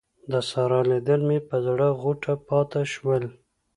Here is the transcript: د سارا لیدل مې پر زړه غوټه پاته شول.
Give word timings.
د 0.31 0.33
سارا 0.49 0.81
لیدل 0.89 1.21
مې 1.29 1.39
پر 1.47 1.59
زړه 1.65 1.87
غوټه 2.01 2.33
پاته 2.47 2.81
شول. 2.93 3.23